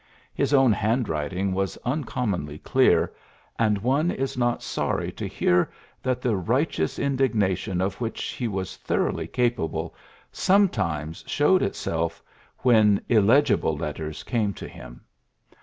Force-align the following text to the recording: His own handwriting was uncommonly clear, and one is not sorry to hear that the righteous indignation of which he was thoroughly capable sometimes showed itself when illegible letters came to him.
His 0.33 0.51
own 0.51 0.73
handwriting 0.73 1.53
was 1.53 1.77
uncommonly 1.85 2.57
clear, 2.57 3.13
and 3.59 3.77
one 3.77 4.09
is 4.09 4.35
not 4.35 4.63
sorry 4.63 5.11
to 5.11 5.27
hear 5.27 5.69
that 6.01 6.23
the 6.23 6.35
righteous 6.35 6.97
indignation 6.97 7.81
of 7.81 8.01
which 8.01 8.23
he 8.29 8.47
was 8.47 8.77
thoroughly 8.77 9.27
capable 9.27 9.93
sometimes 10.31 11.23
showed 11.27 11.61
itself 11.61 12.23
when 12.63 12.99
illegible 13.09 13.77
letters 13.77 14.23
came 14.23 14.55
to 14.55 14.67
him. 14.67 15.01